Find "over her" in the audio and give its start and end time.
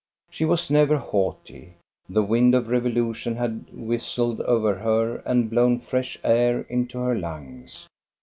4.41-5.17